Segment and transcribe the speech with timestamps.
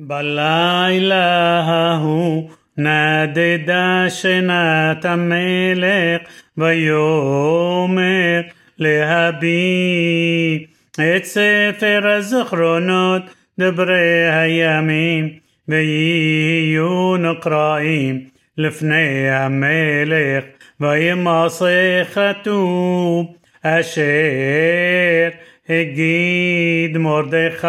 [0.00, 6.22] בלילה ההוא נדדה שנת המלך
[6.56, 8.40] ויאמר
[8.78, 13.22] להביא את ספר הזכרונות
[13.58, 15.30] דברי הימים
[15.68, 18.24] ויהיו נקראים
[18.58, 20.44] לפני המלך
[20.80, 25.28] וימסך כתוב אשר
[25.70, 27.66] הגיד מרדכי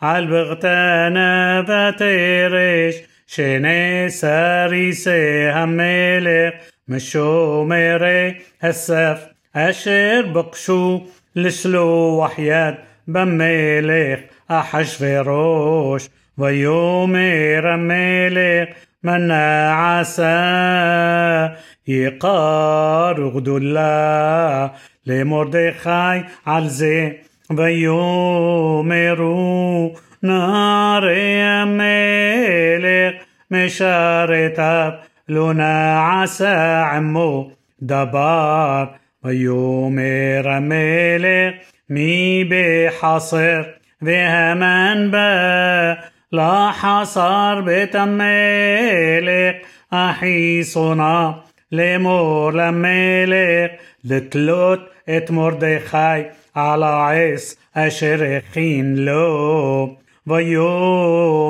[0.00, 2.94] על בגתנה ותרש
[3.26, 6.54] שנאסר יישא המלך
[6.88, 11.06] משומרי הסף אשר בקשו
[11.36, 12.74] לשלוח יד
[13.08, 18.68] במלך אחשורוש ויאמר המלך
[19.04, 21.46] מנה עשה
[21.86, 24.66] יקר גדולה
[25.06, 27.08] למרדכי על זה
[27.56, 28.78] ויאמרו
[30.22, 33.14] נערי המלך
[33.50, 34.90] משרתיו
[35.28, 37.50] לא נעשה עמו
[37.82, 38.84] דבר
[39.24, 41.54] ויאמר המלך
[41.90, 43.62] מי בחסר
[44.02, 45.94] והמן בא
[46.32, 49.56] לחסר בית המלך
[49.90, 51.30] אחי שונא
[51.72, 53.70] לאמור למלך
[54.04, 54.80] לתלות
[55.16, 56.22] את מרדכי
[56.54, 61.48] על העץ אשר הכין לו ויאמרו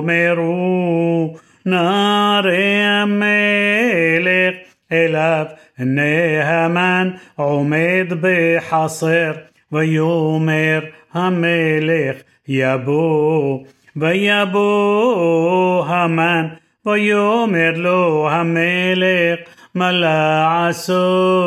[1.67, 4.55] נערי המלך
[4.93, 5.47] אליו
[5.79, 9.33] נהמן עומד בחסר
[9.73, 10.81] ויאמר
[11.13, 12.17] המלך
[12.49, 13.65] יבוא
[13.97, 16.47] ויבוא המן
[16.87, 19.39] ויאמר לו המלך
[19.75, 21.39] מה לעשות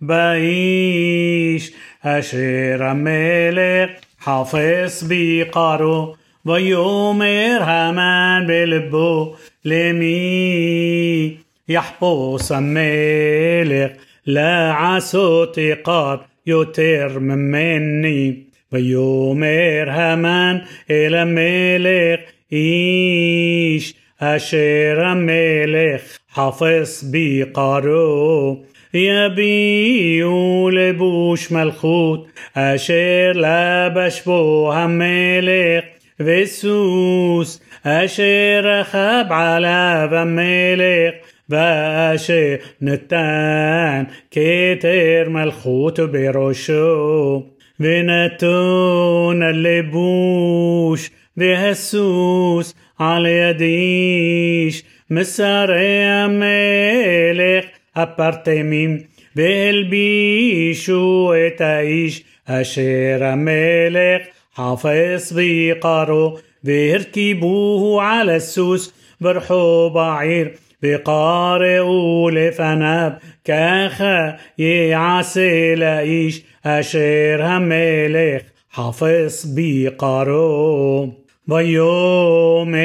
[0.00, 6.14] באיש אשר המלך חפש ביקרו
[6.46, 9.34] ויאמר המן בלבו
[9.64, 11.36] למי
[11.68, 13.90] יחפוש המלך
[14.26, 16.16] לעשות עיקר
[16.46, 20.58] יותר ממני ויאמר המן
[20.90, 22.20] אל המלך
[22.52, 28.62] איש אשר המלך חפש ביקרו
[28.94, 35.84] יביאו לבוש מלכות אשר לבש בו המלך
[36.20, 41.14] וסוס אשר רכב עליו המלך
[41.48, 47.42] ואשר נתן כתר מלכות בראשו
[47.79, 57.65] ונתון הלבוש והסוס על יד איש מסרי המלך
[57.95, 58.97] הפרטמים,
[59.35, 64.21] והלבישו את האיש אשר המלך
[64.55, 70.47] חפש ויקרו והרכיבוהו על הסוס برحو بعير
[70.83, 73.11] וקראו לפניו
[73.47, 81.13] كاخا يعسى لايش أشير هملك حافظ بقارو.
[81.49, 82.75] ويوم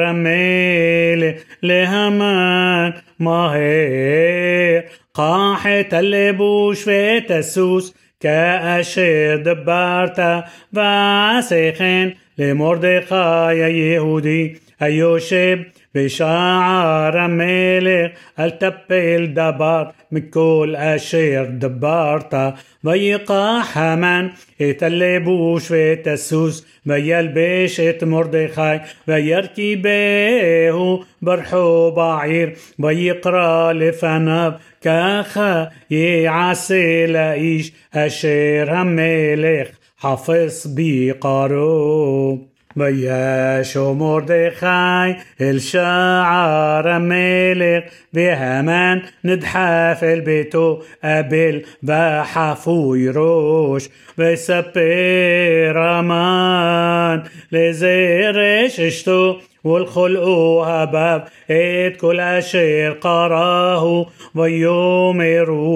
[0.00, 4.84] رميل لهمان ماهر
[5.14, 10.44] قاحت البوش في تسوس كأشير دبرت
[10.74, 22.54] فاسخين لمردقاي يهودي أيوشب بشعر ملك التبل دبر من كل أشير دبرتا
[22.86, 24.30] ضيق حمان
[24.60, 32.56] يتلبوش في تسوس ويلبش مردخاي ويركبه برحو بعير.
[32.78, 45.21] ويقرا لفناب كاخا يعسي لإيش أشير ملك حفص بقارو אשר המלך חפש ביקרו וישו מרדכי
[45.41, 57.19] אל שער המלך והמן נדחף אל ביתו אבל וחפוי ראש ויספר המן
[57.51, 64.05] לזרש אשתו ולכל אוהביו את כל אשר קראו
[64.35, 65.67] ויאמרו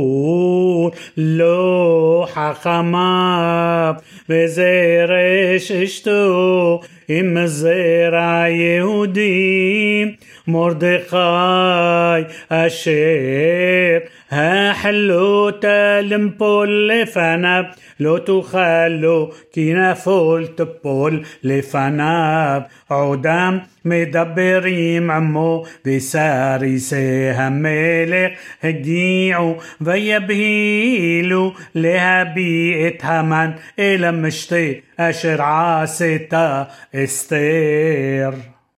[1.18, 3.94] לא חכמיו
[4.29, 10.05] וזרש אשתו עם זרע יהודי
[10.49, 11.17] מרדכי
[12.49, 13.99] אשר
[14.31, 15.64] החלות
[16.03, 17.64] למפול לפניו
[18.00, 28.32] לא תוכל לו כי נפול תפול לפניו עודם מדברים עמו וסריסי המלך
[28.62, 38.56] הגיעו ויבהילו להביא את המן אל המשתה أشر عاستا إستير.